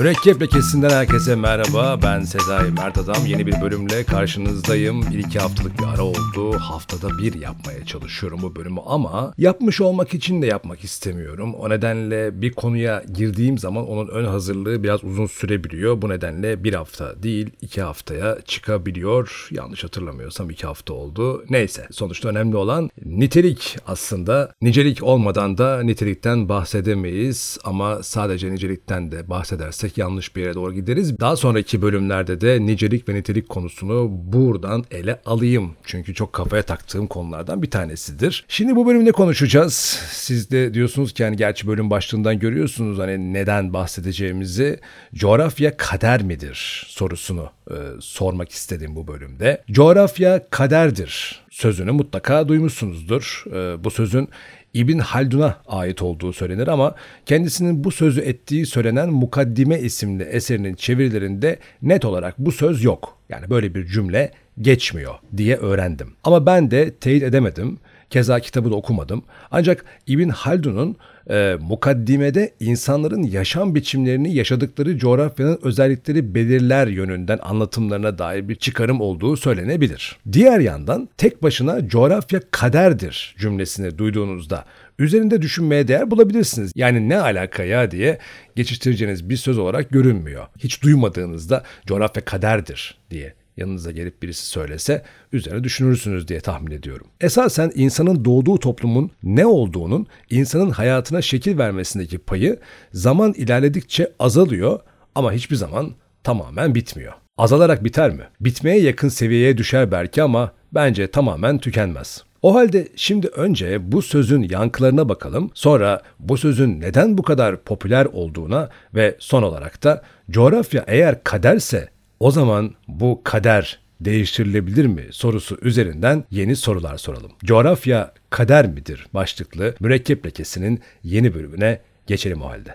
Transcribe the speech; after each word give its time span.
Mürekkep 0.00 0.42
lekesinden 0.42 0.90
herkese 0.90 1.36
merhaba. 1.36 2.02
Ben 2.02 2.20
Sezai 2.20 2.70
Mert 2.70 2.98
Adam. 2.98 3.26
Yeni 3.26 3.46
bir 3.46 3.60
bölümle 3.60 4.04
karşınızdayım. 4.04 5.02
Bir 5.12 5.18
iki 5.18 5.38
haftalık 5.38 5.78
bir 5.78 5.84
ara 5.84 6.02
oldu. 6.02 6.58
Haftada 6.58 7.18
bir 7.18 7.40
yapmaya 7.40 7.86
çalışıyorum 7.86 8.38
bu 8.42 8.56
bölümü 8.56 8.80
ama 8.86 9.34
yapmış 9.38 9.80
olmak 9.80 10.14
için 10.14 10.42
de 10.42 10.46
yapmak 10.46 10.84
istemiyorum. 10.84 11.54
O 11.54 11.70
nedenle 11.70 12.42
bir 12.42 12.52
konuya 12.52 13.02
girdiğim 13.14 13.58
zaman 13.58 13.88
onun 13.88 14.08
ön 14.08 14.24
hazırlığı 14.24 14.82
biraz 14.82 15.04
uzun 15.04 15.26
sürebiliyor. 15.26 16.02
Bu 16.02 16.08
nedenle 16.08 16.64
bir 16.64 16.74
hafta 16.74 17.22
değil 17.22 17.50
iki 17.60 17.82
haftaya 17.82 18.38
çıkabiliyor. 18.44 19.48
Yanlış 19.50 19.84
hatırlamıyorsam 19.84 20.50
iki 20.50 20.66
hafta 20.66 20.94
oldu. 20.94 21.44
Neyse 21.50 21.86
sonuçta 21.90 22.28
önemli 22.28 22.56
olan 22.56 22.90
nitelik 23.04 23.76
aslında. 23.86 24.52
Nicelik 24.62 25.02
olmadan 25.02 25.58
da 25.58 25.82
nitelikten 25.82 26.48
bahsedemeyiz 26.48 27.58
ama 27.64 28.02
sadece 28.02 28.52
nicelikten 28.52 29.12
de 29.12 29.30
bahsedersek 29.30 29.89
yanlış 29.98 30.36
bir 30.36 30.42
yere 30.42 30.54
doğru 30.54 30.74
gideriz. 30.74 31.20
Daha 31.20 31.36
sonraki 31.36 31.82
bölümlerde 31.82 32.40
de 32.40 32.66
nicelik 32.66 33.08
ve 33.08 33.14
nitelik 33.14 33.48
konusunu 33.48 34.08
buradan 34.10 34.84
ele 34.90 35.20
alayım. 35.26 35.72
Çünkü 35.84 36.14
çok 36.14 36.32
kafaya 36.32 36.62
taktığım 36.62 37.06
konulardan 37.06 37.62
bir 37.62 37.70
tanesidir. 37.70 38.44
Şimdi 38.48 38.76
bu 38.76 38.86
bölümde 38.86 39.12
konuşacağız. 39.12 39.74
Siz 40.10 40.50
de 40.50 40.74
diyorsunuz 40.74 41.12
ki 41.12 41.22
yani 41.22 41.36
gerçi 41.36 41.66
bölüm 41.66 41.90
başlığından 41.90 42.38
görüyorsunuz 42.38 42.98
hani 42.98 43.32
neden 43.32 43.72
bahsedeceğimizi. 43.72 44.80
Coğrafya 45.14 45.76
kader 45.76 46.22
midir 46.22 46.86
sorusunu 46.88 47.50
e, 47.70 47.74
sormak 48.00 48.50
istedim 48.50 48.96
bu 48.96 49.06
bölümde. 49.06 49.62
Coğrafya 49.70 50.50
kaderdir 50.50 51.40
sözünü 51.50 51.92
mutlaka 51.92 52.48
duymuşsunuzdur. 52.48 53.44
E, 53.46 53.84
bu 53.84 53.90
sözün 53.90 54.28
İbn 54.74 54.98
Haldun'a 54.98 55.56
ait 55.66 56.02
olduğu 56.02 56.32
söylenir 56.32 56.68
ama 56.68 56.94
kendisinin 57.26 57.84
bu 57.84 57.90
sözü 57.90 58.20
ettiği 58.20 58.66
söylenen 58.66 59.10
Mukaddime 59.10 59.80
isimli 59.80 60.22
eserinin 60.22 60.74
çevirilerinde 60.74 61.58
net 61.82 62.04
olarak 62.04 62.38
bu 62.38 62.52
söz 62.52 62.84
yok. 62.84 63.18
Yani 63.28 63.50
böyle 63.50 63.74
bir 63.74 63.86
cümle 63.86 64.32
geçmiyor 64.60 65.14
diye 65.36 65.56
öğrendim. 65.56 66.12
Ama 66.24 66.46
ben 66.46 66.70
de 66.70 66.94
teyit 66.94 67.22
edemedim. 67.22 67.78
Keza 68.10 68.40
kitabı 68.40 68.70
da 68.70 68.74
okumadım. 68.74 69.22
Ancak 69.50 69.84
İbn 70.06 70.28
Haldun'un 70.28 70.96
e, 71.30 71.56
mukaddimede 71.60 72.54
insanların 72.60 73.22
yaşam 73.22 73.74
biçimlerini 73.74 74.34
yaşadıkları 74.34 74.98
coğrafyanın 74.98 75.58
özellikleri 75.62 76.34
belirler 76.34 76.86
yönünden 76.86 77.38
anlatımlarına 77.42 78.18
dair 78.18 78.48
bir 78.48 78.54
çıkarım 78.54 79.00
olduğu 79.00 79.36
söylenebilir. 79.36 80.16
Diğer 80.32 80.60
yandan 80.60 81.08
tek 81.16 81.42
başına 81.42 81.88
coğrafya 81.88 82.40
kaderdir 82.50 83.34
cümlesini 83.38 83.98
duyduğunuzda 83.98 84.64
üzerinde 84.98 85.42
düşünmeye 85.42 85.88
değer 85.88 86.10
bulabilirsiniz. 86.10 86.72
Yani 86.74 87.08
ne 87.08 87.18
alaka 87.18 87.64
ya 87.64 87.90
diye 87.90 88.18
geçiştireceğiniz 88.56 89.30
bir 89.30 89.36
söz 89.36 89.58
olarak 89.58 89.90
görünmüyor. 89.90 90.46
Hiç 90.58 90.82
duymadığınızda 90.82 91.62
coğrafya 91.86 92.24
kaderdir 92.24 92.98
diye 93.10 93.34
yanınıza 93.56 93.90
gelip 93.90 94.22
birisi 94.22 94.46
söylese 94.46 95.02
üzerine 95.32 95.64
düşünürsünüz 95.64 96.28
diye 96.28 96.40
tahmin 96.40 96.70
ediyorum. 96.70 97.06
Esasen 97.20 97.72
insanın 97.74 98.24
doğduğu 98.24 98.58
toplumun 98.58 99.10
ne 99.22 99.46
olduğunun 99.46 100.06
insanın 100.30 100.70
hayatına 100.70 101.22
şekil 101.22 101.58
vermesindeki 101.58 102.18
payı 102.18 102.58
zaman 102.92 103.32
ilerledikçe 103.32 104.12
azalıyor 104.18 104.80
ama 105.14 105.32
hiçbir 105.32 105.56
zaman 105.56 105.94
tamamen 106.24 106.74
bitmiyor. 106.74 107.12
Azalarak 107.38 107.84
biter 107.84 108.10
mi? 108.10 108.22
Bitmeye 108.40 108.80
yakın 108.80 109.08
seviyeye 109.08 109.58
düşer 109.58 109.92
belki 109.92 110.22
ama 110.22 110.52
bence 110.72 111.10
tamamen 111.10 111.58
tükenmez. 111.58 112.24
O 112.42 112.54
halde 112.54 112.88
şimdi 112.96 113.26
önce 113.26 113.92
bu 113.92 114.02
sözün 114.02 114.42
yankılarına 114.42 115.08
bakalım, 115.08 115.50
sonra 115.54 116.02
bu 116.18 116.36
sözün 116.36 116.80
neden 116.80 117.18
bu 117.18 117.22
kadar 117.22 117.62
popüler 117.64 118.04
olduğuna 118.04 118.68
ve 118.94 119.16
son 119.18 119.42
olarak 119.42 119.84
da 119.84 120.02
coğrafya 120.30 120.84
eğer 120.86 121.24
kaderse 121.24 121.88
o 122.20 122.30
zaman 122.30 122.74
bu 122.88 123.20
kader 123.24 123.80
değiştirilebilir 124.00 124.86
mi 124.86 125.06
sorusu 125.10 125.58
üzerinden 125.62 126.24
yeni 126.30 126.56
sorular 126.56 126.96
soralım. 126.98 127.32
Coğrafya 127.44 128.12
kader 128.30 128.66
midir 128.66 129.06
başlıklı 129.14 129.74
mürekkep 129.80 130.26
lekesinin 130.26 130.80
yeni 131.02 131.34
bölümüne 131.34 131.80
geçelim 132.06 132.42
o 132.42 132.48
halde. 132.48 132.74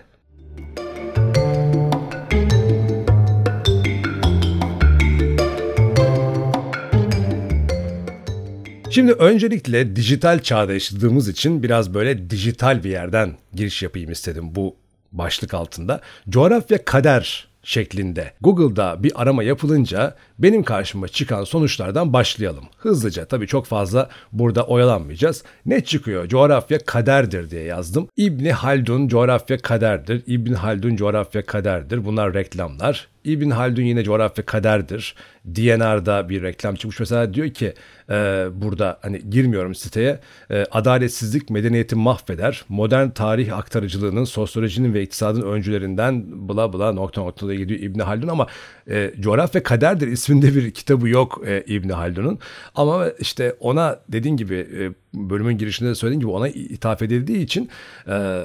Şimdi 8.90 9.12
öncelikle 9.12 9.96
dijital 9.96 10.42
çağda 10.42 10.72
yaşadığımız 10.72 11.28
için 11.28 11.62
biraz 11.62 11.94
böyle 11.94 12.30
dijital 12.30 12.84
bir 12.84 12.90
yerden 12.90 13.36
giriş 13.52 13.82
yapayım 13.82 14.10
istedim 14.10 14.54
bu 14.54 14.76
başlık 15.12 15.54
altında. 15.54 16.00
Coğrafya 16.28 16.84
kader 16.84 17.45
şeklinde 17.66 18.32
Google'da 18.40 19.02
bir 19.02 19.12
arama 19.22 19.42
yapılınca 19.42 20.14
benim 20.38 20.62
karşıma 20.62 21.08
çıkan 21.08 21.44
sonuçlardan 21.44 22.12
başlayalım. 22.12 22.64
Hızlıca 22.78 23.24
tabii 23.24 23.46
çok 23.46 23.66
fazla 23.66 24.08
burada 24.32 24.66
oyalanmayacağız. 24.66 25.44
Ne 25.66 25.84
çıkıyor? 25.84 26.28
Coğrafya 26.28 26.78
kaderdir 26.78 27.50
diye 27.50 27.62
yazdım. 27.62 28.08
İbni 28.16 28.52
Haldun 28.52 29.08
coğrafya 29.08 29.58
kaderdir. 29.58 30.22
İbn 30.26 30.52
Haldun 30.52 30.96
coğrafya 30.96 31.46
kaderdir. 31.46 32.04
Bunlar 32.04 32.34
reklamlar. 32.34 33.08
İbn 33.26 33.50
Haldun 33.50 33.82
yine 33.82 34.04
coğrafya 34.04 34.46
kaderdir. 34.46 35.14
DNR'da 35.46 36.28
bir 36.28 36.42
reklam 36.42 36.74
çıkmış. 36.74 37.00
Mesela 37.00 37.34
diyor 37.34 37.50
ki 37.50 37.74
e, 38.10 38.46
burada 38.54 38.98
hani 39.02 39.30
girmiyorum 39.30 39.74
siteye. 39.74 40.20
E, 40.50 40.64
adaletsizlik 40.70 41.50
medeniyeti 41.50 41.96
mahveder. 41.96 42.64
Modern 42.68 43.08
tarih 43.08 43.58
aktarıcılığının, 43.58 44.24
sosyolojinin 44.24 44.94
ve 44.94 45.02
iktisadın 45.02 45.42
öncülerinden 45.42 46.24
bla 46.48 46.72
bla 46.72 46.92
nokta 46.92 47.20
noktada 47.20 47.54
gidiyor 47.54 47.80
İbn 47.80 48.00
Haldun 48.00 48.28
ama 48.28 48.46
e, 48.90 49.12
coğrafya 49.20 49.62
kaderdir 49.62 50.08
isminde 50.08 50.54
bir 50.54 50.70
kitabı 50.70 51.08
yok 51.08 51.42
e, 51.46 51.64
İbn 51.66 51.88
Haldun'un. 51.88 52.38
Ama 52.74 53.08
işte 53.18 53.56
ona 53.60 54.00
dediğin 54.08 54.36
gibi 54.36 54.54
e, 54.54 54.90
bölümün 55.14 55.58
girişinde 55.58 55.88
de 55.88 55.94
söylediğim 55.94 56.20
gibi 56.20 56.30
ona 56.30 56.48
ithaf 56.48 57.02
edildiği 57.02 57.38
için 57.38 57.68
e, 58.08 58.42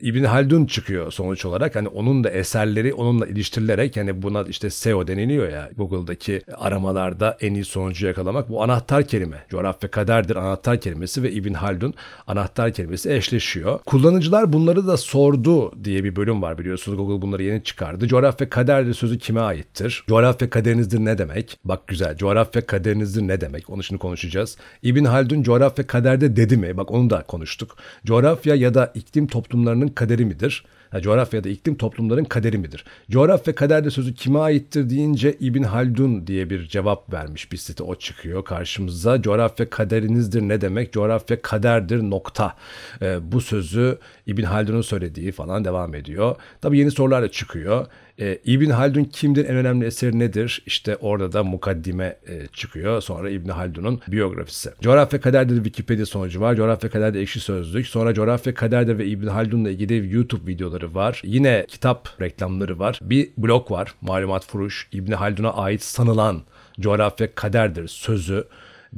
İbn 0.00 0.24
Haldun 0.24 0.66
çıkıyor 0.66 1.12
sonuç 1.12 1.44
olarak. 1.44 1.76
Hani 1.76 1.88
onun 1.88 2.24
da 2.24 2.30
eserleri 2.30 2.94
onunla 2.94 3.26
iliştirilerek 3.26 3.77
yani 3.96 4.22
buna 4.22 4.42
işte 4.42 4.70
SEO 4.70 5.06
deniliyor 5.06 5.48
ya 5.48 5.70
Google'daki 5.76 6.42
aramalarda 6.56 7.36
en 7.40 7.54
iyi 7.54 7.64
sonucu 7.64 8.06
yakalamak. 8.06 8.48
Bu 8.48 8.62
anahtar 8.62 9.06
kelime. 9.06 9.36
Coğrafya 9.50 9.90
kaderdir 9.90 10.36
anahtar 10.36 10.80
kelimesi 10.80 11.22
ve 11.22 11.32
İbn 11.32 11.54
Haldun 11.54 11.94
anahtar 12.26 12.72
kelimesi 12.72 13.12
eşleşiyor. 13.12 13.78
Kullanıcılar 13.78 14.52
bunları 14.52 14.86
da 14.86 14.96
sordu 14.96 15.84
diye 15.84 16.04
bir 16.04 16.16
bölüm 16.16 16.42
var 16.42 16.58
biliyorsunuz. 16.58 16.98
Google 16.98 17.22
bunları 17.22 17.42
yeni 17.42 17.64
çıkardı. 17.64 18.08
Coğrafya 18.08 18.50
kaderdir 18.50 18.94
sözü 18.94 19.18
kime 19.18 19.40
aittir? 19.40 20.04
Coğrafya 20.08 20.50
kaderinizdir 20.50 20.98
ne 20.98 21.18
demek? 21.18 21.58
Bak 21.64 21.88
güzel. 21.88 22.16
Coğrafya 22.16 22.66
kaderinizdir 22.66 23.22
ne 23.22 23.40
demek? 23.40 23.70
Onu 23.70 23.82
şimdi 23.82 23.98
konuşacağız. 23.98 24.56
İbn 24.82 25.04
Haldun 25.04 25.42
coğrafya 25.42 25.86
kaderde 25.86 26.36
dedi 26.36 26.56
mi? 26.56 26.76
Bak 26.76 26.90
onu 26.90 27.10
da 27.10 27.22
konuştuk. 27.22 27.76
Coğrafya 28.06 28.54
ya 28.54 28.74
da 28.74 28.92
iklim 28.94 29.26
toplumlarının 29.26 29.88
kaderi 29.88 30.24
midir? 30.24 30.64
Ha, 30.90 31.00
coğrafya 31.00 31.38
ya 31.38 31.44
da 31.44 31.48
iklim 31.48 31.74
toplumların 31.74 32.24
kaderi 32.24 32.58
midir? 32.58 32.84
Coğrafya 33.10 33.54
kaderde 33.54 33.90
sözü 33.90 34.14
kime 34.14 34.38
aittir 34.38 34.90
deyince 34.90 35.36
İbn 35.40 35.62
Haldun 35.62 36.26
diye 36.26 36.50
bir 36.50 36.68
cevap 36.68 37.12
vermiş 37.12 37.52
bir 37.52 37.56
site 37.56 37.82
o 37.82 37.94
çıkıyor 37.94 38.44
karşımıza. 38.44 39.22
Coğrafya 39.22 39.70
kaderinizdir 39.70 40.42
ne 40.42 40.60
demek? 40.60 40.92
Coğrafya 40.92 41.42
kaderdir 41.42 42.02
nokta. 42.02 42.54
Ee, 43.02 43.32
bu 43.32 43.40
sözü 43.40 43.98
İbn 44.26 44.42
Haldun'un 44.42 44.82
söylediği 44.82 45.32
falan 45.32 45.64
devam 45.64 45.94
ediyor. 45.94 46.36
Tabi 46.60 46.78
yeni 46.78 46.90
sorular 46.90 47.22
da 47.22 47.30
çıkıyor. 47.30 47.86
E, 48.20 48.38
İbn 48.44 48.70
Haldun 48.70 49.04
kimdir? 49.04 49.44
En 49.44 49.56
önemli 49.56 49.86
eseri 49.86 50.18
nedir? 50.18 50.62
İşte 50.66 50.96
orada 50.96 51.32
da 51.32 51.44
mukaddime 51.44 52.16
e, 52.28 52.46
çıkıyor. 52.46 53.00
Sonra 53.00 53.30
İbn 53.30 53.48
Haldun'un 53.48 54.00
biyografisi. 54.08 54.70
Coğrafya 54.80 55.20
kaderdir 55.20 55.56
Wikipedia 55.56 56.06
sonucu 56.06 56.40
var. 56.40 56.56
Coğrafya 56.56 56.90
kaderde 56.90 57.20
ekşi 57.20 57.40
sözlük. 57.40 57.86
Sonra 57.86 58.14
coğrafya 58.14 58.54
kaderdir 58.54 58.98
ve 58.98 59.06
İbn 59.06 59.26
Haldun'la 59.26 59.70
ilgili 59.70 60.14
YouTube 60.14 60.50
videoları 60.50 60.94
var. 60.94 61.22
Yine 61.24 61.64
kitap 61.68 62.20
reklamları 62.20 62.78
var. 62.78 62.98
Bir 63.02 63.28
blog 63.38 63.70
var. 63.70 63.94
Malumat 64.00 64.46
Furuş. 64.46 64.88
İbn 64.92 65.12
Haldun'a 65.12 65.52
ait 65.52 65.82
sanılan 65.82 66.42
coğrafya 66.80 67.34
kaderdir 67.34 67.88
sözü 67.88 68.44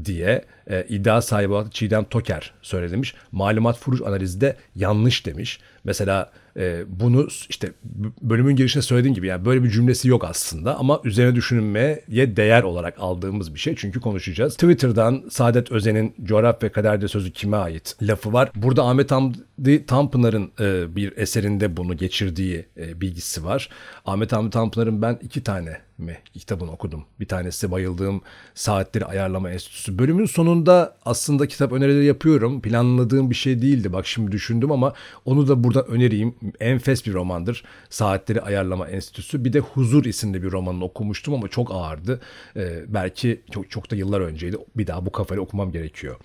diye 0.05 0.45
e, 0.71 0.87
iddia 0.89 1.23
sahibi 1.23 1.53
olan 1.53 1.71
Çiğdem 1.71 2.05
Toker 2.05 2.53
söylemiş. 2.63 3.15
Malumat 3.33 3.79
furuş 3.79 4.03
analizde 4.03 4.57
yanlış 4.75 5.27
demiş. 5.27 5.61
Mesela 5.85 6.31
e, 6.57 6.85
bunu 6.89 7.29
işte 7.49 7.73
bölümün 8.23 8.57
girişinde 8.57 8.83
söylediğim 8.83 9.15
gibi 9.15 9.27
yani 9.27 9.45
böyle 9.45 9.65
bir 9.65 9.71
cümlesi 9.71 10.09
yok 10.09 10.25
aslında 10.25 10.79
ama 10.79 11.01
üzerine 11.05 11.35
düşünülmeye 11.35 12.05
değer 12.09 12.63
olarak 12.63 12.95
aldığımız 12.99 13.55
bir 13.55 13.59
şey 13.59 13.77
çünkü 13.77 14.01
konuşacağız. 14.01 14.55
Twitter'dan 14.55 15.23
Saadet 15.31 15.73
Özen'in 15.73 16.15
coğrafya 16.25 16.73
kaderde 16.73 17.09
sözü 17.09 17.33
kime 17.33 17.57
ait 17.57 17.97
lafı 18.03 18.33
var. 18.33 18.51
Burada 18.55 18.85
Ahmet 18.85 19.11
Hamdi 19.11 19.87
Tanpınar'ın 19.87 20.51
e, 20.61 20.97
bir 20.97 21.17
eserinde 21.17 21.77
bunu 21.77 21.97
geçirdiği 21.97 22.67
e, 22.77 23.01
bilgisi 23.01 23.45
var. 23.45 23.69
Ahmet 24.07 24.33
Hamdi 24.33 24.51
Tanpınar'ın 24.51 25.03
ben 25.03 25.19
iki 25.23 25.43
tane 25.43 25.81
mi 25.99 26.19
kitabını 26.35 26.73
okudum. 26.73 27.05
Bir 27.21 27.29
tanesi 27.29 27.71
bayıldığım 27.71 28.23
Saatleri 28.55 29.05
Ayarlama 29.05 29.51
Enstitüsü. 29.51 29.99
Bölümün 29.99 30.27
sonunda 30.27 30.60
aslında 31.05 31.49
kitap 31.49 31.73
önerileri 31.73 32.05
yapıyorum. 32.05 32.63
Planladığım 32.63 33.31
bir 33.31 33.35
şey 33.35 33.63
değildi. 33.63 33.93
Bak 33.93 34.07
şimdi 34.07 34.33
düşündüm 34.33 34.73
ama 34.73 34.93
onu 35.25 35.49
da 35.49 35.65
burada 35.65 35.83
önereyim. 35.83 36.35
enfes 36.61 37.07
bir 37.07 37.13
romandır. 37.13 37.65
Saatleri 37.91 38.41
Ayarlama 38.41 38.89
Enstitüsü. 38.89 39.45
Bir 39.45 39.53
de 39.53 39.59
Huzur 39.59 40.05
isimli 40.05 40.43
bir 40.43 40.53
romanını 40.53 40.85
okumuştum 40.85 41.35
ama 41.35 41.49
çok 41.49 41.71
ağırdı. 41.75 42.21
Ee, 42.57 42.85
belki 42.89 43.41
çok, 43.51 43.71
çok 43.71 43.91
da 43.91 43.97
yıllar 43.97 44.21
önceydi. 44.21 44.57
Bir 44.77 44.87
daha 44.87 45.07
bu 45.07 45.13
kafayla 45.13 45.43
okumam 45.43 45.73
gerekiyor. 45.73 46.17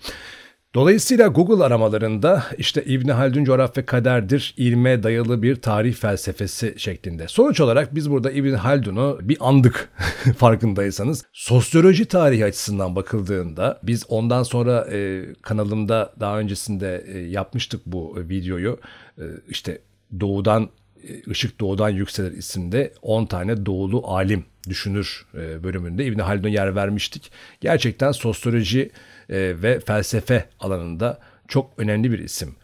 Dolayısıyla 0.74 1.28
Google 1.28 1.64
aramalarında 1.64 2.44
işte 2.58 2.84
İbni 2.84 3.12
Haldun 3.12 3.44
coğrafya 3.44 3.86
kaderdir, 3.86 4.54
ilme 4.56 5.02
dayalı 5.02 5.42
bir 5.42 5.56
tarih 5.56 5.94
felsefesi 5.94 6.74
şeklinde. 6.76 7.28
Sonuç 7.28 7.60
olarak 7.60 7.94
biz 7.94 8.10
burada 8.10 8.30
İbni 8.30 8.56
Haldun'u 8.56 9.18
bir 9.22 9.36
andık 9.40 9.90
farkındaysanız. 10.38 11.24
Sosyoloji 11.32 12.04
tarihi 12.04 12.44
açısından 12.44 12.96
bakıldığında 12.96 13.80
biz 13.82 14.04
ondan 14.08 14.42
sonra 14.42 14.88
e, 14.92 15.24
kanalımda 15.42 16.12
daha 16.20 16.38
öncesinde 16.38 17.04
e, 17.06 17.18
yapmıştık 17.18 17.86
bu 17.86 18.16
videoyu. 18.28 18.78
E, 19.18 19.24
işte 19.48 19.78
doğudan 20.20 20.70
Işık 21.26 21.54
e, 21.54 21.58
Doğudan 21.58 21.88
Yükselir 21.88 22.32
isimde 22.32 22.92
10 23.02 23.26
tane 23.26 23.66
doğulu 23.66 24.06
alim 24.06 24.44
düşünür 24.68 25.26
e, 25.34 25.62
bölümünde 25.62 26.04
İbni 26.04 26.22
Haldun'a 26.22 26.48
yer 26.48 26.74
vermiştik. 26.74 27.32
Gerçekten 27.60 28.12
sosyoloji 28.12 28.90
e, 29.28 29.62
ve 29.62 29.80
felsefe 29.80 30.44
alanında 30.60 31.18
çok 31.48 31.72
önemli 31.78 32.12
bir 32.12 32.18
isim 32.18 32.54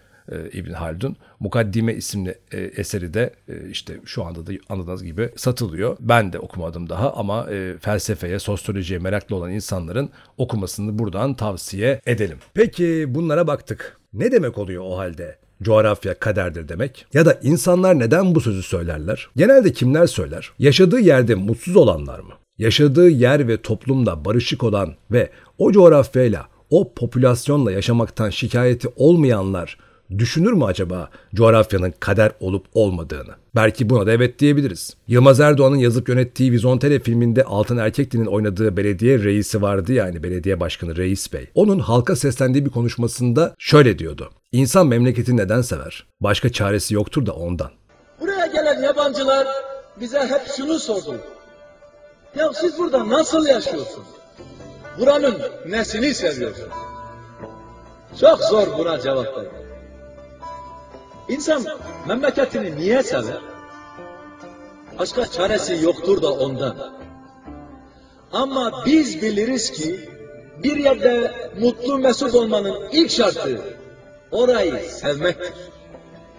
İbn 0.52 0.72
Haldun. 0.72 1.16
Mukaddime 1.40 1.94
isimli 1.94 2.38
eseri 2.52 3.14
de 3.14 3.34
işte 3.70 4.00
şu 4.04 4.24
anda 4.24 4.46
da 4.46 4.52
anladığınız 4.68 5.04
gibi 5.04 5.30
satılıyor. 5.36 5.96
Ben 6.00 6.32
de 6.32 6.38
okumadım 6.38 6.88
daha 6.88 7.12
ama 7.12 7.48
felsefeye, 7.80 8.38
sosyolojiye 8.38 8.98
meraklı 8.98 9.36
olan 9.36 9.50
insanların 9.50 10.10
okumasını 10.38 10.98
buradan 10.98 11.34
tavsiye 11.34 12.00
edelim. 12.06 12.38
Peki 12.54 13.04
bunlara 13.08 13.46
baktık. 13.46 14.00
Ne 14.12 14.32
demek 14.32 14.58
oluyor 14.58 14.82
o 14.86 14.98
halde? 14.98 15.38
Coğrafya 15.62 16.14
kaderdir 16.14 16.68
demek? 16.68 17.06
Ya 17.14 17.26
da 17.26 17.38
insanlar 17.42 17.98
neden 17.98 18.34
bu 18.34 18.40
sözü 18.40 18.62
söylerler? 18.62 19.28
Genelde 19.36 19.72
kimler 19.72 20.06
söyler? 20.06 20.50
Yaşadığı 20.58 21.00
yerde 21.00 21.34
mutsuz 21.34 21.76
olanlar 21.76 22.18
mı? 22.18 22.32
Yaşadığı 22.58 23.08
yer 23.08 23.48
ve 23.48 23.62
toplumda 23.62 24.24
barışık 24.24 24.64
olan 24.64 24.94
ve 25.10 25.30
o 25.58 25.72
coğrafyayla, 25.72 26.46
o 26.70 26.94
popülasyonla 26.94 27.72
yaşamaktan 27.72 28.30
şikayeti 28.30 28.88
olmayanlar 28.96 29.78
düşünür 30.18 30.52
mü 30.52 30.64
acaba 30.64 31.10
coğrafyanın 31.34 31.94
kader 32.00 32.32
olup 32.40 32.66
olmadığını? 32.74 33.30
Belki 33.54 33.90
buna 33.90 34.06
da 34.06 34.12
evet 34.12 34.38
diyebiliriz. 34.38 34.96
Yılmaz 35.08 35.40
Erdoğan'ın 35.40 35.76
yazıp 35.76 36.08
yönettiği 36.08 36.52
Vizontele 36.52 37.00
filminde 37.00 37.44
Altın 37.44 37.76
Erkekli'nin 37.76 38.26
oynadığı 38.26 38.76
belediye 38.76 39.18
reisi 39.18 39.62
vardı 39.62 39.92
yani 39.92 40.22
belediye 40.22 40.60
başkanı 40.60 40.96
Reis 40.96 41.32
Bey. 41.32 41.50
Onun 41.54 41.78
halka 41.78 42.16
seslendiği 42.16 42.66
bir 42.66 42.70
konuşmasında 42.70 43.54
şöyle 43.58 43.98
diyordu. 43.98 44.30
İnsan 44.52 44.86
memleketi 44.86 45.36
neden 45.36 45.62
sever? 45.62 46.06
Başka 46.20 46.52
çaresi 46.52 46.94
yoktur 46.94 47.26
da 47.26 47.32
ondan. 47.32 47.70
Buraya 48.20 48.46
gelen 48.46 48.82
yabancılar 48.82 49.46
bize 50.00 50.20
hep 50.20 50.42
şunu 50.56 50.78
sordu. 50.78 51.16
Ya 52.36 52.52
siz 52.52 52.78
burada 52.78 53.08
nasıl 53.08 53.46
yaşıyorsunuz? 53.46 54.06
Buranın 54.98 55.34
nesini 55.68 56.14
seviyorsunuz? 56.14 56.68
Çok 58.20 58.40
zor 58.40 58.78
buna 58.78 59.00
cevap 59.00 59.26
vermek. 59.36 59.61
İnsan 61.28 61.64
memleketini 62.08 62.76
niye 62.76 63.02
sever? 63.02 63.40
Başka 64.98 65.26
çaresi 65.26 65.84
yoktur 65.84 66.22
da 66.22 66.32
ondan. 66.32 66.76
Ama 68.32 68.72
biz 68.86 69.22
biliriz 69.22 69.70
ki 69.70 70.00
bir 70.64 70.76
yerde 70.76 71.32
mutlu 71.60 71.98
mesut 71.98 72.34
olmanın 72.34 72.74
ilk 72.92 73.10
şartı 73.10 73.60
orayı 74.30 74.80
sevmektir. 74.90 75.52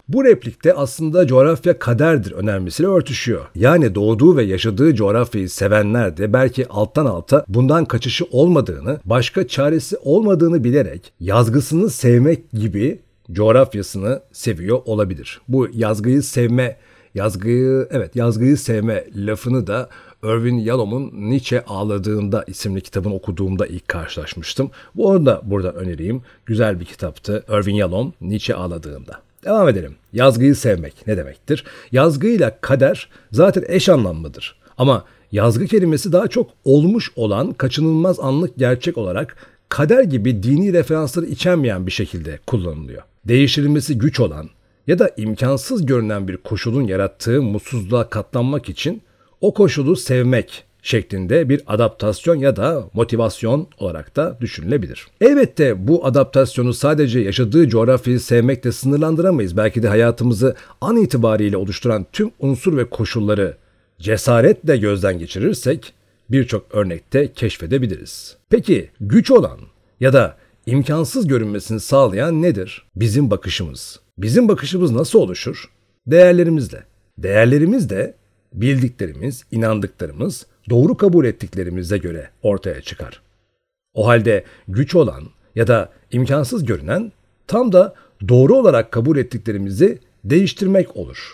Bu 0.07 0.25
replikte 0.25 0.73
aslında 0.73 1.27
coğrafya 1.27 1.79
kaderdir 1.79 2.31
önermesiyle 2.31 2.89
örtüşüyor. 2.89 3.45
Yani 3.55 3.95
doğduğu 3.95 4.37
ve 4.37 4.43
yaşadığı 4.43 4.95
coğrafyayı 4.95 5.49
sevenler 5.49 6.17
de 6.17 6.33
belki 6.33 6.67
alttan 6.67 7.05
alta 7.05 7.45
bundan 7.47 7.85
kaçışı 7.85 8.25
olmadığını, 8.31 8.99
başka 9.05 9.47
çaresi 9.47 9.97
olmadığını 9.97 10.63
bilerek 10.63 11.13
yazgısını 11.19 11.89
sevmek 11.89 12.51
gibi 12.51 12.99
coğrafyasını 13.31 14.21
seviyor 14.31 14.81
olabilir. 14.85 15.41
Bu 15.47 15.67
yazgıyı 15.73 16.23
sevme, 16.23 16.77
yazgıyı 17.15 17.87
evet 17.91 18.15
yazgıyı 18.15 18.57
sevme 18.57 19.05
lafını 19.15 19.67
da 19.67 19.89
Irvin 20.23 20.57
Yalom'un 20.57 21.11
Nietzsche 21.13 21.65
Ağladığında 21.65 22.43
isimli 22.47 22.81
kitabını 22.81 23.13
okuduğumda 23.13 23.67
ilk 23.67 23.87
karşılaşmıştım. 23.87 24.71
Bu 24.95 25.07
onu 25.07 25.25
da 25.25 25.41
burada 25.43 25.71
önereyim. 25.71 26.21
Güzel 26.45 26.79
bir 26.79 26.85
kitaptı. 26.85 27.43
Irvin 27.49 27.75
Yalom 27.75 28.13
Nietzsche 28.21 28.55
Ağladığında. 28.55 29.21
Devam 29.45 29.69
edelim. 29.69 29.95
Yazgıyı 30.13 30.55
sevmek 30.55 31.07
ne 31.07 31.17
demektir? 31.17 31.63
Yazgıyla 31.91 32.57
kader 32.61 33.09
zaten 33.31 33.63
eş 33.67 33.89
anlamlıdır. 33.89 34.55
Ama 34.77 35.05
yazgı 35.31 35.65
kelimesi 35.65 36.11
daha 36.11 36.27
çok 36.27 36.49
olmuş 36.65 37.11
olan 37.15 37.53
kaçınılmaz 37.53 38.19
anlık 38.19 38.57
gerçek 38.57 38.97
olarak 38.97 39.35
kader 39.69 40.03
gibi 40.03 40.43
dini 40.43 40.73
referansları 40.73 41.25
içermeyen 41.25 41.87
bir 41.87 41.91
şekilde 41.91 42.39
kullanılıyor 42.47 43.03
değiştirilmesi 43.27 43.97
güç 43.97 44.19
olan 44.19 44.49
ya 44.87 44.99
da 44.99 45.11
imkansız 45.17 45.85
görünen 45.85 46.27
bir 46.27 46.37
koşulun 46.37 46.83
yarattığı 46.83 47.41
mutsuzluğa 47.41 48.09
katlanmak 48.09 48.69
için 48.69 49.01
o 49.41 49.53
koşulu 49.53 49.95
sevmek 49.95 50.63
şeklinde 50.81 51.49
bir 51.49 51.61
adaptasyon 51.67 52.35
ya 52.35 52.55
da 52.55 52.89
motivasyon 52.93 53.67
olarak 53.77 54.15
da 54.15 54.37
düşünülebilir. 54.41 55.07
Elbette 55.21 55.87
bu 55.87 56.05
adaptasyonu 56.05 56.73
sadece 56.73 57.19
yaşadığı 57.19 57.69
coğrafyayı 57.69 58.19
sevmekle 58.19 58.71
sınırlandıramayız. 58.71 59.57
Belki 59.57 59.83
de 59.83 59.87
hayatımızı 59.87 60.55
an 60.81 60.97
itibariyle 60.97 61.57
oluşturan 61.57 62.05
tüm 62.11 62.31
unsur 62.39 62.77
ve 62.77 62.89
koşulları 62.89 63.57
cesaretle 63.99 64.77
gözden 64.77 65.19
geçirirsek 65.19 65.93
birçok 66.29 66.75
örnekte 66.75 67.33
keşfedebiliriz. 67.33 68.37
Peki 68.49 68.89
güç 68.99 69.31
olan 69.31 69.59
ya 69.99 70.13
da 70.13 70.37
imkansız 70.65 71.27
görünmesini 71.27 71.79
sağlayan 71.79 72.41
nedir? 72.41 72.85
Bizim 72.95 73.31
bakışımız. 73.31 73.99
Bizim 74.17 74.47
bakışımız 74.47 74.91
nasıl 74.91 75.19
oluşur? 75.19 75.69
Değerlerimizle. 76.07 76.83
Değerlerimiz 77.17 77.89
de 77.89 78.15
bildiklerimiz, 78.53 79.43
inandıklarımız, 79.51 80.45
doğru 80.69 80.97
kabul 80.97 81.25
ettiklerimize 81.25 81.97
göre 81.97 82.29
ortaya 82.41 82.81
çıkar. 82.81 83.21
O 83.93 84.07
halde 84.07 84.43
güç 84.67 84.95
olan 84.95 85.23
ya 85.55 85.67
da 85.67 85.89
imkansız 86.11 86.65
görünen 86.65 87.11
tam 87.47 87.71
da 87.71 87.95
doğru 88.27 88.55
olarak 88.55 88.91
kabul 88.91 89.17
ettiklerimizi 89.17 89.99
değiştirmek 90.23 90.97
olur. 90.97 91.33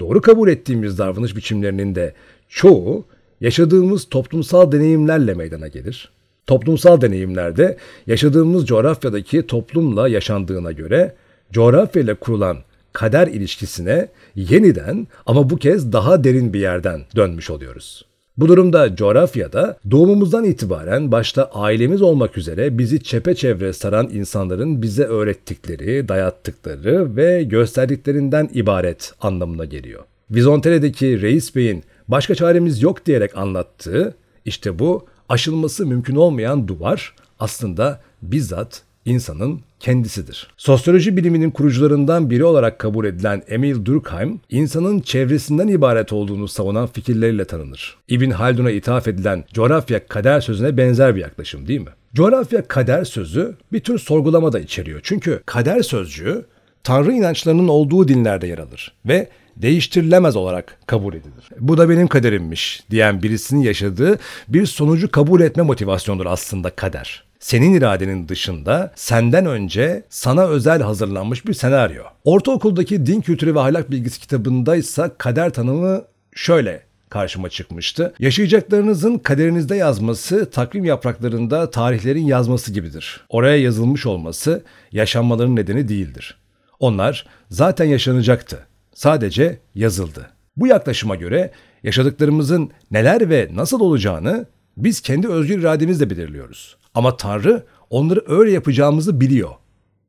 Doğru 0.00 0.20
kabul 0.20 0.48
ettiğimiz 0.48 0.98
davranış 0.98 1.36
biçimlerinin 1.36 1.94
de 1.94 2.14
çoğu 2.48 3.04
yaşadığımız 3.40 4.08
toplumsal 4.08 4.72
deneyimlerle 4.72 5.34
meydana 5.34 5.68
gelir. 5.68 6.12
Toplumsal 6.50 7.00
deneyimlerde 7.00 7.76
yaşadığımız 8.06 8.66
coğrafyadaki 8.66 9.46
toplumla 9.46 10.08
yaşandığına 10.08 10.72
göre 10.72 11.14
coğrafyayla 11.52 12.14
kurulan 12.14 12.56
kader 12.92 13.26
ilişkisine 13.26 14.08
yeniden 14.34 15.06
ama 15.26 15.50
bu 15.50 15.56
kez 15.56 15.92
daha 15.92 16.24
derin 16.24 16.52
bir 16.52 16.60
yerden 16.60 17.00
dönmüş 17.16 17.50
oluyoruz. 17.50 18.04
Bu 18.36 18.48
durumda 18.48 18.96
coğrafyada 18.96 19.78
doğumumuzdan 19.90 20.44
itibaren 20.44 21.12
başta 21.12 21.44
ailemiz 21.44 22.02
olmak 22.02 22.38
üzere 22.38 22.78
bizi 22.78 23.02
çepeçevre 23.02 23.72
saran 23.72 24.08
insanların 24.12 24.82
bize 24.82 25.04
öğrettikleri, 25.04 26.08
dayattıkları 26.08 27.16
ve 27.16 27.42
gösterdiklerinden 27.42 28.50
ibaret 28.54 29.12
anlamına 29.20 29.64
geliyor. 29.64 30.04
Vizontele'deki 30.30 31.22
Reis 31.22 31.56
Bey'in 31.56 31.82
başka 32.08 32.34
çaremiz 32.34 32.82
yok 32.82 33.06
diyerek 33.06 33.38
anlattığı 33.38 34.14
işte 34.44 34.78
bu 34.78 35.06
aşılması 35.30 35.86
mümkün 35.86 36.16
olmayan 36.16 36.68
duvar 36.68 37.14
aslında 37.38 38.00
bizzat 38.22 38.82
insanın 39.04 39.60
kendisidir. 39.80 40.48
Sosyoloji 40.56 41.16
biliminin 41.16 41.50
kurucularından 41.50 42.30
biri 42.30 42.44
olarak 42.44 42.78
kabul 42.78 43.04
edilen 43.04 43.42
Emil 43.48 43.84
Durkheim, 43.84 44.40
insanın 44.50 45.00
çevresinden 45.00 45.68
ibaret 45.68 46.12
olduğunu 46.12 46.48
savunan 46.48 46.86
fikirleriyle 46.86 47.44
tanınır. 47.44 47.96
İbn 48.08 48.30
Haldun'a 48.30 48.70
ithaf 48.70 49.08
edilen 49.08 49.44
coğrafya 49.52 50.06
kader 50.06 50.40
sözüne 50.40 50.76
benzer 50.76 51.16
bir 51.16 51.20
yaklaşım 51.20 51.68
değil 51.68 51.80
mi? 51.80 51.90
Coğrafya 52.14 52.68
kader 52.68 53.04
sözü 53.04 53.56
bir 53.72 53.80
tür 53.80 53.98
sorgulama 53.98 54.52
da 54.52 54.60
içeriyor. 54.60 55.00
Çünkü 55.02 55.42
kader 55.46 55.82
sözcüğü 55.82 56.46
Tanrı 56.84 57.12
inançlarının 57.12 57.68
olduğu 57.68 58.08
dinlerde 58.08 58.46
yer 58.46 58.58
alır 58.58 58.92
ve 59.06 59.28
değiştirilemez 59.62 60.36
olarak 60.36 60.78
kabul 60.86 61.14
edilir. 61.14 61.48
Bu 61.58 61.78
da 61.78 61.88
benim 61.88 62.08
kaderimmiş 62.08 62.82
diyen 62.90 63.22
birisinin 63.22 63.60
yaşadığı 63.60 64.18
bir 64.48 64.66
sonucu 64.66 65.10
kabul 65.10 65.40
etme 65.40 65.62
motivasyondur 65.62 66.26
aslında 66.26 66.70
kader. 66.70 67.24
Senin 67.40 67.74
iradenin 67.74 68.28
dışında 68.28 68.92
senden 68.96 69.46
önce 69.46 70.04
sana 70.08 70.46
özel 70.46 70.82
hazırlanmış 70.82 71.46
bir 71.46 71.54
senaryo. 71.54 72.02
Ortaokuldaki 72.24 73.06
din 73.06 73.20
kültürü 73.20 73.54
ve 73.54 73.60
ahlak 73.60 73.90
bilgisi 73.90 74.20
kitabında 74.20 74.76
ise 74.76 75.10
kader 75.18 75.50
tanımı 75.50 76.04
şöyle 76.34 76.82
karşıma 77.08 77.48
çıkmıştı. 77.48 78.14
Yaşayacaklarınızın 78.18 79.18
kaderinizde 79.18 79.76
yazması 79.76 80.50
takvim 80.50 80.84
yapraklarında 80.84 81.70
tarihlerin 81.70 82.26
yazması 82.26 82.72
gibidir. 82.72 83.20
Oraya 83.28 83.56
yazılmış 83.56 84.06
olması 84.06 84.62
yaşanmaların 84.92 85.56
nedeni 85.56 85.88
değildir. 85.88 86.36
Onlar 86.80 87.26
zaten 87.50 87.84
yaşanacaktı 87.84 88.66
sadece 89.00 89.58
yazıldı. 89.74 90.30
Bu 90.56 90.66
yaklaşıma 90.66 91.16
göre 91.16 91.50
yaşadıklarımızın 91.82 92.70
neler 92.90 93.30
ve 93.30 93.48
nasıl 93.52 93.80
olacağını 93.80 94.46
biz 94.76 95.00
kendi 95.00 95.28
özgür 95.28 95.58
irademizle 95.58 96.10
belirliyoruz. 96.10 96.76
Ama 96.94 97.16
Tanrı 97.16 97.66
onları 97.90 98.24
öyle 98.28 98.50
yapacağımızı 98.52 99.20
biliyor. 99.20 99.50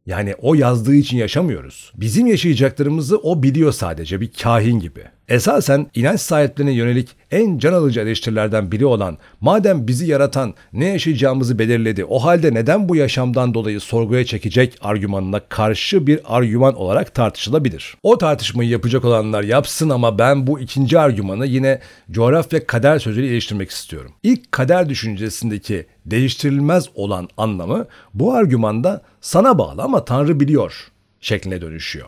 Yani 0.05 0.35
o 0.41 0.53
yazdığı 0.53 0.95
için 0.95 1.17
yaşamıyoruz. 1.17 1.91
Bizim 1.95 2.27
yaşayacaklarımızı 2.27 3.17
o 3.17 3.43
biliyor 3.43 3.71
sadece 3.71 4.21
bir 4.21 4.31
kahin 4.31 4.79
gibi. 4.79 5.03
Esasen 5.27 5.87
inanç 5.95 6.19
sahiplerine 6.19 6.71
yönelik 6.71 7.09
en 7.31 7.57
can 7.57 7.73
alıcı 7.73 7.99
eleştirilerden 7.99 8.71
biri 8.71 8.85
olan 8.85 9.17
madem 9.41 9.87
bizi 9.87 10.07
yaratan 10.07 10.53
ne 10.73 10.85
yaşayacağımızı 10.85 11.59
belirledi 11.59 12.05
o 12.05 12.19
halde 12.19 12.53
neden 12.53 12.89
bu 12.89 12.95
yaşamdan 12.95 13.53
dolayı 13.53 13.79
sorguya 13.79 14.25
çekecek 14.25 14.77
argümanına 14.81 15.39
karşı 15.39 16.07
bir 16.07 16.19
argüman 16.25 16.75
olarak 16.75 17.15
tartışılabilir. 17.15 17.95
O 18.03 18.17
tartışmayı 18.17 18.69
yapacak 18.69 19.05
olanlar 19.05 19.43
yapsın 19.43 19.89
ama 19.89 20.19
ben 20.19 20.47
bu 20.47 20.59
ikinci 20.59 20.99
argümanı 20.99 21.45
yine 21.45 21.79
coğrafya 22.11 22.67
kader 22.67 22.99
sözüyle 22.99 23.27
iliştirmek 23.27 23.69
istiyorum. 23.69 24.11
İlk 24.23 24.51
kader 24.51 24.89
düşüncesindeki 24.89 25.85
değiştirilmez 26.05 26.89
olan 26.95 27.29
anlamı 27.37 27.85
bu 28.13 28.33
argümanda 28.33 29.01
sana 29.21 29.57
bağlı 29.57 29.81
ama 29.81 30.05
Tanrı 30.05 30.39
biliyor 30.39 30.91
şekline 31.21 31.61
dönüşüyor. 31.61 32.07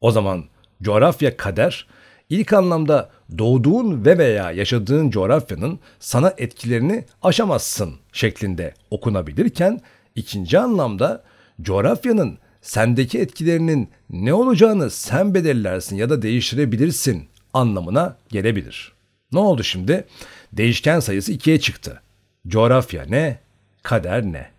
O 0.00 0.10
zaman 0.10 0.44
coğrafya 0.82 1.36
kader 1.36 1.86
ilk 2.30 2.52
anlamda 2.52 3.10
doğduğun 3.38 4.04
ve 4.04 4.18
veya 4.18 4.52
yaşadığın 4.52 5.10
coğrafyanın 5.10 5.78
sana 6.00 6.34
etkilerini 6.38 7.04
aşamazsın 7.22 7.94
şeklinde 8.12 8.74
okunabilirken 8.90 9.80
ikinci 10.14 10.58
anlamda 10.58 11.24
coğrafyanın 11.62 12.38
sendeki 12.62 13.18
etkilerinin 13.18 13.88
ne 14.10 14.34
olacağını 14.34 14.90
sen 14.90 15.34
belirlersin 15.34 15.96
ya 15.96 16.10
da 16.10 16.22
değiştirebilirsin 16.22 17.28
anlamına 17.54 18.16
gelebilir. 18.28 18.92
Ne 19.32 19.38
oldu 19.38 19.62
şimdi? 19.62 20.04
Değişken 20.52 21.00
sayısı 21.00 21.32
ikiye 21.32 21.60
çıktı. 21.60 22.02
Coğrafya 22.48 23.04
ne? 23.04 23.38
Kader 23.82 24.22
ne? 24.22 24.50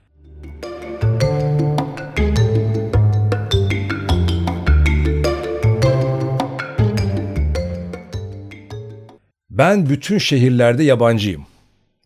Ben 9.59 9.89
bütün 9.89 10.17
şehirlerde 10.17 10.83
yabancıyım. 10.83 11.45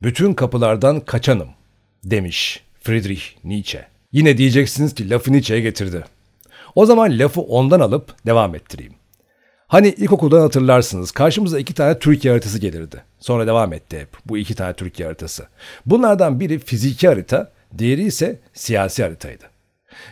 Bütün 0.03 0.33
kapılardan 0.33 0.99
kaçanım 0.99 1.49
demiş 2.03 2.63
Friedrich 2.81 3.23
Nietzsche. 3.43 3.87
Yine 4.11 4.37
diyeceksiniz 4.37 4.95
ki 4.95 5.09
lafı 5.09 5.31
Nietzsche'ye 5.31 5.61
getirdi. 5.61 6.03
O 6.75 6.85
zaman 6.85 7.19
lafı 7.19 7.41
ondan 7.41 7.79
alıp 7.79 8.25
devam 8.25 8.55
ettireyim. 8.55 8.93
Hani 9.67 9.87
ilkokuldan 9.87 10.39
hatırlarsınız 10.39 11.11
karşımıza 11.11 11.59
iki 11.59 11.73
tane 11.73 11.99
Türkiye 11.99 12.33
haritası 12.33 12.59
gelirdi. 12.59 13.03
Sonra 13.19 13.47
devam 13.47 13.73
etti 13.73 13.99
hep 13.99 14.09
bu 14.25 14.37
iki 14.37 14.55
tane 14.55 14.73
Türkiye 14.73 15.07
haritası. 15.07 15.47
Bunlardan 15.85 16.39
biri 16.39 16.59
fiziki 16.59 17.07
harita, 17.07 17.51
diğeri 17.77 18.03
ise 18.03 18.39
siyasi 18.53 19.03
haritaydı. 19.03 19.43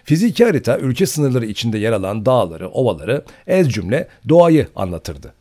Fiziki 0.04 0.46
harita 0.46 0.78
ülke 0.78 1.06
sınırları 1.06 1.46
içinde 1.46 1.78
yer 1.78 1.92
alan 1.92 2.26
dağları, 2.26 2.70
ovaları, 2.70 3.26
ez 3.48 3.70
cümle 3.70 4.08
doğayı 4.30 4.68
anlatırdı. 4.76 5.34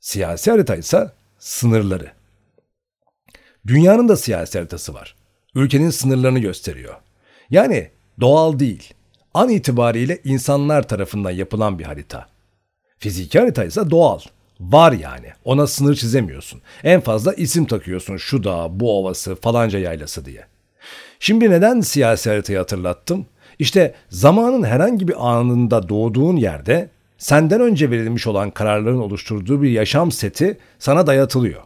Siyasi 0.00 0.50
harita 0.50 0.76
ise 0.76 1.17
sınırları. 1.38 2.12
Dünyanın 3.66 4.08
da 4.08 4.16
siyasi 4.16 4.58
haritası 4.58 4.94
var. 4.94 5.16
Ülkenin 5.54 5.90
sınırlarını 5.90 6.38
gösteriyor. 6.38 6.94
Yani 7.50 7.90
doğal 8.20 8.58
değil. 8.58 8.94
An 9.34 9.48
itibariyle 9.48 10.20
insanlar 10.24 10.88
tarafından 10.88 11.30
yapılan 11.30 11.78
bir 11.78 11.84
harita. 11.84 12.28
Fiziki 12.98 13.38
harita 13.38 13.64
ise 13.64 13.90
doğal. 13.90 14.20
Var 14.60 14.92
yani. 14.92 15.26
Ona 15.44 15.66
sınır 15.66 15.94
çizemiyorsun. 15.94 16.62
En 16.84 17.00
fazla 17.00 17.34
isim 17.34 17.64
takıyorsun. 17.64 18.16
Şu 18.16 18.44
dağ, 18.44 18.80
bu 18.80 18.98
ovası, 18.98 19.34
falanca 19.34 19.78
yaylası 19.78 20.24
diye. 20.24 20.46
Şimdi 21.20 21.50
neden 21.50 21.80
siyasi 21.80 22.30
haritayı 22.30 22.58
hatırlattım? 22.58 23.26
İşte 23.58 23.94
zamanın 24.08 24.62
herhangi 24.62 25.08
bir 25.08 25.28
anında 25.28 25.88
doğduğun 25.88 26.36
yerde 26.36 26.90
senden 27.18 27.60
önce 27.60 27.90
verilmiş 27.90 28.26
olan 28.26 28.50
kararların 28.50 29.00
oluşturduğu 29.00 29.62
bir 29.62 29.70
yaşam 29.70 30.12
seti 30.12 30.58
sana 30.78 31.06
dayatılıyor. 31.06 31.62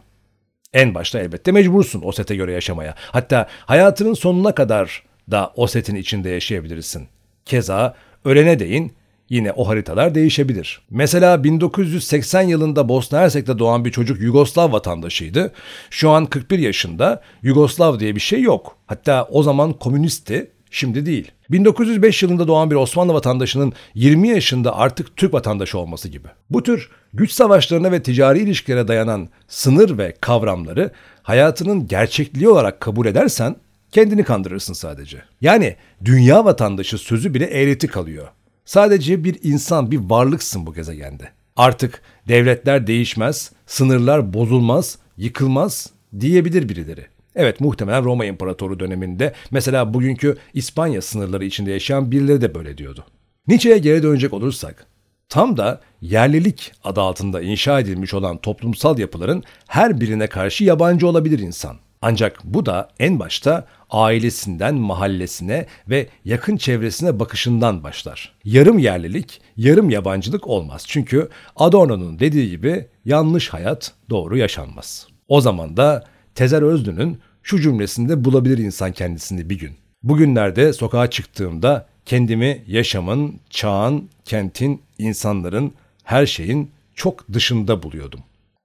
En 0.73 0.95
başta 0.95 1.19
elbette 1.19 1.51
mecbursun 1.51 2.01
o 2.05 2.11
sete 2.11 2.35
göre 2.35 2.53
yaşamaya. 2.53 2.95
Hatta 2.97 3.47
hayatının 3.65 4.13
sonuna 4.13 4.55
kadar 4.55 5.03
da 5.31 5.53
o 5.55 5.67
setin 5.67 5.95
içinde 5.95 6.29
yaşayabilirsin. 6.29 7.07
Keza 7.45 7.95
ölene 8.25 8.59
değin 8.59 8.93
yine 9.29 9.51
o 9.51 9.67
haritalar 9.67 10.15
değişebilir. 10.15 10.81
Mesela 10.89 11.43
1980 11.43 12.41
yılında 12.41 12.89
Bosna 12.89 13.19
Hersek'te 13.19 13.59
doğan 13.59 13.85
bir 13.85 13.91
çocuk 13.91 14.21
Yugoslav 14.21 14.71
vatandaşıydı. 14.71 15.53
Şu 15.89 16.09
an 16.09 16.25
41 16.25 16.59
yaşında 16.59 17.21
Yugoslav 17.41 17.99
diye 17.99 18.15
bir 18.15 18.21
şey 18.21 18.41
yok. 18.41 18.77
Hatta 18.87 19.27
o 19.31 19.43
zaman 19.43 19.73
komünistti, 19.73 20.51
şimdi 20.71 21.05
değil. 21.05 21.31
1905 21.53 22.23
yılında 22.23 22.47
doğan 22.47 22.71
bir 22.71 22.75
Osmanlı 22.75 23.13
vatandaşının 23.13 23.73
20 23.95 24.27
yaşında 24.27 24.75
artık 24.75 25.17
Türk 25.17 25.33
vatandaşı 25.33 25.77
olması 25.77 26.09
gibi. 26.09 26.27
Bu 26.49 26.63
tür 26.63 26.89
güç 27.13 27.31
savaşlarına 27.31 27.91
ve 27.91 28.03
ticari 28.03 28.39
ilişkilere 28.39 28.87
dayanan 28.87 29.29
sınır 29.47 29.97
ve 29.97 30.13
kavramları 30.21 30.91
hayatının 31.23 31.87
gerçekliği 31.87 32.49
olarak 32.49 32.79
kabul 32.81 33.05
edersen 33.05 33.55
kendini 33.91 34.23
kandırırsın 34.23 34.73
sadece. 34.73 35.21
Yani 35.41 35.75
dünya 36.05 36.45
vatandaşı 36.45 36.97
sözü 36.97 37.33
bile 37.33 37.45
eğreti 37.45 37.87
kalıyor. 37.87 38.27
Sadece 38.65 39.23
bir 39.23 39.39
insan, 39.43 39.91
bir 39.91 39.97
varlıksın 39.97 40.65
bu 40.65 40.73
gezegende. 40.73 41.29
Artık 41.55 42.01
devletler 42.27 42.87
değişmez, 42.87 43.51
sınırlar 43.65 44.33
bozulmaz, 44.33 44.97
yıkılmaz 45.17 45.89
diyebilir 46.19 46.69
birileri. 46.69 47.12
Evet 47.35 47.59
muhtemelen 47.59 48.03
Roma 48.03 48.25
İmparatoru 48.25 48.79
döneminde 48.79 49.33
mesela 49.51 49.93
bugünkü 49.93 50.37
İspanya 50.53 51.01
sınırları 51.01 51.45
içinde 51.45 51.71
yaşayan 51.71 52.11
birileri 52.11 52.41
de 52.41 52.55
böyle 52.55 52.77
diyordu. 52.77 53.05
Nietzsche'ye 53.47 53.77
geri 53.77 54.03
dönecek 54.03 54.33
olursak, 54.33 54.85
tam 55.29 55.57
da 55.57 55.81
yerlilik 56.01 56.71
adı 56.83 57.01
altında 57.01 57.41
inşa 57.41 57.79
edilmiş 57.79 58.13
olan 58.13 58.37
toplumsal 58.37 58.99
yapıların 58.99 59.43
her 59.67 60.01
birine 60.01 60.27
karşı 60.27 60.63
yabancı 60.63 61.07
olabilir 61.07 61.39
insan. 61.39 61.77
Ancak 62.05 62.39
bu 62.43 62.65
da 62.65 62.89
en 62.99 63.19
başta 63.19 63.67
ailesinden 63.89 64.75
mahallesine 64.75 65.65
ve 65.89 66.07
yakın 66.25 66.57
çevresine 66.57 67.19
bakışından 67.19 67.83
başlar. 67.83 68.35
Yarım 68.43 68.79
yerlilik, 68.79 69.41
yarım 69.57 69.89
yabancılık 69.89 70.47
olmaz. 70.47 70.85
Çünkü 70.87 71.29
Adorno'nun 71.55 72.19
dediği 72.19 72.49
gibi 72.49 72.87
yanlış 73.05 73.49
hayat 73.49 73.91
doğru 74.09 74.37
yaşanmaz. 74.37 75.07
O 75.27 75.41
zaman 75.41 75.77
da 75.77 76.03
Tezer 76.35 76.61
Özlü'nün 76.61 77.19
şu 77.43 77.61
cümlesinde 77.61 78.25
bulabilir 78.25 78.57
insan 78.57 78.91
kendisini 78.91 79.49
bir 79.49 79.59
gün. 79.59 79.71
Bugünlerde 80.03 80.73
sokağa 80.73 81.09
çıktığımda 81.09 81.87
kendimi 82.05 82.63
yaşamın, 82.67 83.39
çağın, 83.49 84.09
kentin, 84.25 84.81
insanların, 84.97 85.73
her 86.03 86.25
şeyin 86.25 86.71
çok 86.95 87.33
dışında 87.33 87.83
buluyordum. 87.83 88.19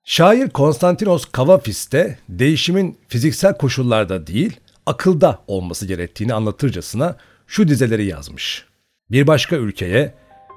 Şair 0.04 0.50
Konstantinos 0.50 1.24
Kavafis 1.24 1.92
de 1.92 2.18
değişimin 2.28 2.98
fiziksel 3.08 3.58
koşullarda 3.58 4.26
değil, 4.26 4.60
akılda 4.86 5.38
olması 5.46 5.86
gerektiğini 5.86 6.34
anlatırcasına 6.34 7.16
şu 7.46 7.68
dizeleri 7.68 8.06
yazmış. 8.06 8.64
Bir 9.10 9.26
başka 9.26 9.56
ülkeye, 9.56 10.14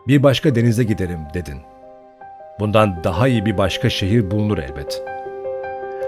bir 0.07 0.23
başka 0.23 0.55
denize 0.55 0.83
giderim 0.83 1.19
dedin. 1.33 1.57
Bundan 2.59 3.03
daha 3.03 3.27
iyi 3.27 3.45
bir 3.45 3.57
başka 3.57 3.89
şehir 3.89 4.31
bulunur 4.31 4.57
elbet. 4.57 5.03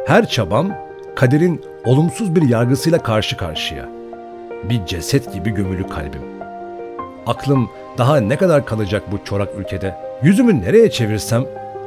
Her 0.08 0.30
çabam 0.30 0.78
kaderin 1.16 1.62
olumsuz 1.86 2.36
bir 2.36 2.50
yargısıyla 2.50 3.00
karşı 3.00 3.38
karşıya. 3.38 3.90
Bir 4.70 4.86
ceset 4.86 5.34
gibi 5.34 5.52
gömülü 5.52 5.88
kalbim. 5.88 6.22
Aklım 7.28 7.70
daha 7.98 8.18
ne 8.18 8.38
kadar 8.38 8.66
kalacak 8.66 9.04
bu 9.12 9.26
çorak 9.26 9.50
ülkede? 9.60 9.96
Yüzümü 10.24 10.62
nereye 10.62 10.92
çevirsem, 10.92 11.44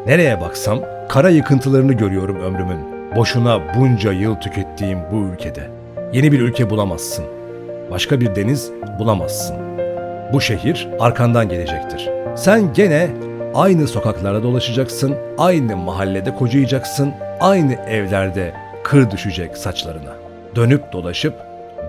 nereye 0.06 0.40
baksam 0.40 0.78
kara 1.08 1.28
yıkıntılarını 1.28 1.92
görüyorum 1.92 2.36
ömrümün. 2.36 2.78
Boşuna 3.16 3.60
bunca 3.76 4.12
yıl 4.12 4.34
tükettiğim 4.34 4.98
bu 5.12 5.16
ülkede. 5.16 5.70
Yeni 6.12 6.32
bir 6.32 6.40
ülke 6.40 6.70
bulamazsın. 6.70 7.24
Başka 7.90 8.20
bir 8.20 8.34
deniz 8.34 8.70
bulamazsın. 8.98 9.56
Bu 10.32 10.40
şehir 10.40 10.88
arkandan 11.00 11.48
gelecektir. 11.48 12.10
Sen 12.36 12.72
gene 12.72 13.10
aynı 13.54 13.88
sokaklarda 13.88 14.42
dolaşacaksın, 14.42 15.14
aynı 15.38 15.76
mahallede 15.76 16.34
kocayacaksın, 16.34 17.12
aynı 17.40 17.74
evlerde 17.74 18.54
kır 18.86 19.10
düşecek 19.10 19.56
saçlarına. 19.56 20.16
Dönüp 20.56 20.92
dolaşıp 20.92 21.34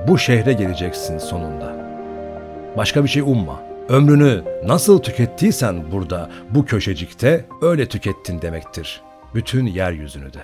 bu 0.07 0.17
şehre 0.17 0.53
geleceksin 0.53 1.17
sonunda. 1.17 1.75
Başka 2.77 3.03
bir 3.03 3.09
şey 3.09 3.21
umma. 3.21 3.63
Ömrünü 3.89 4.43
nasıl 4.65 4.99
tükettiysen 5.01 5.91
burada, 5.91 6.29
bu 6.49 6.65
köşecikte 6.65 7.45
öyle 7.61 7.85
tükettin 7.85 8.41
demektir. 8.41 9.01
Bütün 9.35 9.65
yeryüzünü 9.65 10.33
de. 10.33 10.39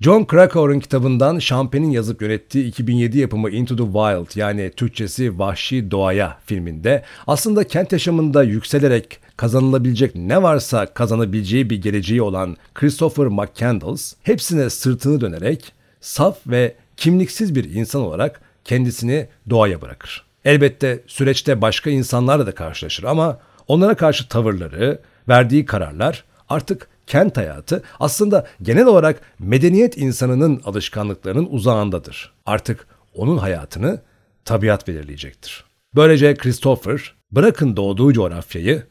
John 0.00 0.24
Krakauer'ın 0.24 0.80
kitabından 0.80 1.38
Champagne'in 1.38 1.90
yazıp 1.90 2.22
yönettiği 2.22 2.64
2007 2.66 3.18
yapımı 3.18 3.50
Into 3.50 3.76
the 3.76 3.84
Wild 3.84 4.40
yani 4.40 4.70
Türkçesi 4.76 5.38
Vahşi 5.38 5.90
Doğaya 5.90 6.38
filminde 6.46 7.02
aslında 7.26 7.64
kent 7.64 7.92
yaşamında 7.92 8.42
yükselerek 8.42 9.20
kazanılabilecek 9.36 10.14
ne 10.14 10.42
varsa 10.42 10.86
kazanabileceği 10.86 11.70
bir 11.70 11.82
geleceği 11.82 12.22
olan 12.22 12.56
Christopher 12.74 13.26
McCandless 13.26 14.14
hepsine 14.22 14.70
sırtını 14.70 15.20
dönerek 15.20 15.72
saf 16.00 16.38
ve 16.46 16.74
kimliksiz 16.96 17.54
bir 17.54 17.74
insan 17.74 18.02
olarak 18.02 18.40
kendisini 18.64 19.28
doğaya 19.50 19.82
bırakır. 19.82 20.24
Elbette 20.44 21.02
süreçte 21.06 21.62
başka 21.62 21.90
insanlarla 21.90 22.46
da 22.46 22.54
karşılaşır 22.54 23.04
ama 23.04 23.38
onlara 23.68 23.94
karşı 23.94 24.28
tavırları, 24.28 25.00
verdiği 25.28 25.64
kararlar 25.64 26.24
artık 26.48 26.88
kent 27.06 27.36
hayatı 27.36 27.82
aslında 28.00 28.46
genel 28.62 28.86
olarak 28.86 29.20
medeniyet 29.38 29.98
insanının 29.98 30.62
alışkanlıklarının 30.64 31.48
uzağındadır. 31.50 32.32
Artık 32.46 32.86
onun 33.14 33.38
hayatını 33.38 34.00
tabiat 34.44 34.88
belirleyecektir. 34.88 35.64
Böylece 35.94 36.34
Christopher 36.34 37.14
bırakın 37.32 37.76
doğduğu 37.76 38.12
coğrafyayı 38.12 38.82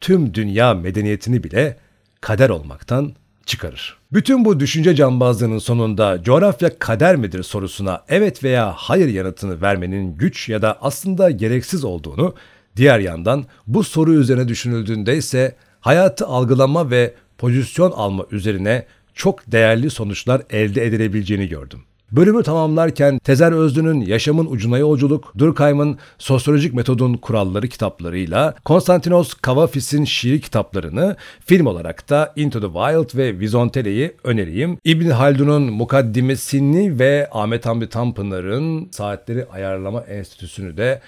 tüm 0.00 0.34
dünya 0.34 0.74
medeniyetini 0.74 1.44
bile 1.44 1.76
kader 2.20 2.50
olmaktan 2.50 3.12
çıkarır. 3.46 3.96
Bütün 4.12 4.44
bu 4.44 4.60
düşünce 4.60 4.94
cambazlığının 4.94 5.58
sonunda 5.58 6.22
coğrafya 6.22 6.78
kader 6.78 7.16
midir 7.16 7.42
sorusuna 7.42 8.04
evet 8.08 8.44
veya 8.44 8.72
hayır 8.76 9.08
yanıtını 9.08 9.60
vermenin 9.62 10.16
güç 10.16 10.48
ya 10.48 10.62
da 10.62 10.78
aslında 10.80 11.30
gereksiz 11.30 11.84
olduğunu, 11.84 12.34
diğer 12.76 12.98
yandan 12.98 13.44
bu 13.66 13.84
soru 13.84 14.14
üzerine 14.14 14.48
düşünüldüğünde 14.48 15.16
ise 15.16 15.56
hayatı 15.80 16.26
algılama 16.26 16.90
ve 16.90 17.14
pozisyon 17.38 17.90
alma 17.90 18.24
üzerine 18.30 18.86
çok 19.14 19.52
değerli 19.52 19.90
sonuçlar 19.90 20.42
elde 20.50 20.86
edilebileceğini 20.86 21.48
gördüm. 21.48 21.80
Bölümü 22.12 22.42
tamamlarken 22.42 23.18
Tezer 23.18 23.52
Özlü'nün 23.52 24.00
Yaşamın 24.00 24.46
Ucuna 24.46 24.78
Yolculuk, 24.78 25.32
Durkheim'ın 25.38 25.98
Sosyolojik 26.18 26.74
Metodun 26.74 27.14
Kuralları 27.14 27.68
kitaplarıyla 27.68 28.54
Konstantinos 28.64 29.34
Kavafis'in 29.34 30.04
şiir 30.04 30.40
kitaplarını 30.40 31.16
film 31.46 31.66
olarak 31.66 32.10
da 32.10 32.32
Into 32.36 32.60
the 32.60 32.66
Wild 32.66 33.18
ve 33.18 33.40
Vizontele'yi 33.40 34.16
önereyim. 34.24 34.78
İbn 34.84 35.10
Haldun'un 35.10 35.62
Mukaddimesini 35.62 36.98
ve 36.98 37.28
Ahmet 37.32 37.66
Hamdi 37.66 37.88
Tanpınar'ın 37.88 38.88
Saatleri 38.90 39.46
Ayarlama 39.46 40.00
Enstitüsü'nü 40.00 40.76
de 40.76 41.00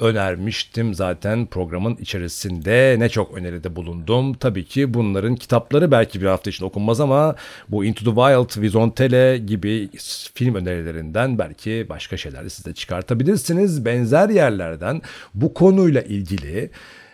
önermiştim 0.00 0.94
zaten 0.94 1.46
programın 1.46 1.96
içerisinde. 1.96 2.96
Ne 2.98 3.08
çok 3.08 3.38
öneride 3.38 3.76
bulundum. 3.76 4.34
Tabii 4.34 4.64
ki 4.64 4.94
bunların 4.94 5.36
kitapları 5.36 5.90
belki 5.90 6.20
bir 6.20 6.26
hafta 6.26 6.50
için 6.50 6.64
okunmaz 6.64 7.00
ama 7.00 7.34
bu 7.68 7.84
Into 7.84 8.04
the 8.04 8.10
Wild, 8.10 8.62
Vizontele 8.62 9.38
gibi 9.38 9.88
film 10.34 10.54
önerilerinden 10.54 11.38
belki 11.38 11.86
başka 11.88 12.16
şeyler 12.16 12.48
siz 12.48 12.64
de 12.64 12.74
çıkartabilirsiniz. 12.74 13.84
Benzer 13.84 14.28
yerlerden 14.28 15.02
bu 15.34 15.54
konuyla 15.54 16.02
ilgili 16.02 16.70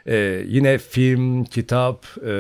ee, 0.06 0.44
yine 0.46 0.78
film, 0.78 1.44
kitap, 1.44 2.06
e, 2.26 2.30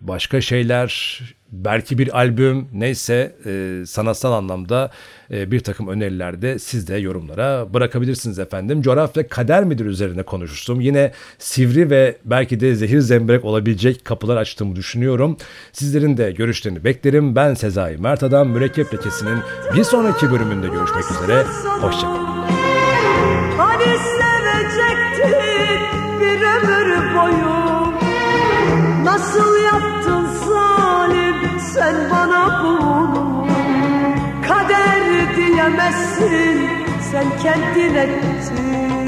başka 0.00 0.40
şeyler, 0.40 1.20
belki 1.52 1.98
bir 1.98 2.16
albüm 2.18 2.68
neyse 2.72 3.36
e, 3.46 3.82
sanatsal 3.86 4.32
anlamda 4.32 4.90
e, 5.30 5.50
bir 5.50 5.60
takım 5.60 5.88
öneriler 5.88 6.42
de 6.42 6.58
siz 6.58 6.88
de 6.88 6.96
yorumlara 6.96 7.74
bırakabilirsiniz 7.74 8.38
efendim. 8.38 8.82
Coğrafya 8.82 9.28
kader 9.28 9.64
midir 9.64 9.86
üzerine 9.86 10.22
konuşmuştum. 10.22 10.80
Yine 10.80 11.12
sivri 11.38 11.90
ve 11.90 12.16
belki 12.24 12.60
de 12.60 12.74
zehir 12.74 13.00
zemberek 13.00 13.44
olabilecek 13.44 14.04
kapılar 14.04 14.36
açtığımı 14.36 14.76
düşünüyorum. 14.76 15.36
Sizlerin 15.72 16.16
de 16.16 16.32
görüşlerini 16.32 16.84
beklerim. 16.84 17.36
Ben 17.36 17.54
Sezai 17.54 17.96
Mert 17.96 18.22
Adam 18.22 18.48
Mürekkep 18.48 18.94
Lekesi'nin 18.94 19.38
bir 19.74 19.84
sonraki 19.84 20.30
bölümünde 20.30 20.68
görüşmek 20.68 21.04
üzere. 21.10 21.42
Hoşçakalın. 21.80 22.32
Hani 23.58 23.84
sevecektin 23.84 25.80
bir 26.20 26.42
ömür 26.42 27.14
boyu 27.16 27.62
Nasıl 29.04 29.64
yaptın 29.64 30.21
Kader 35.72 35.92
diyemezsin 35.92 36.68
sen 37.10 37.38
kendin 37.42 37.94
ettin 37.94 39.01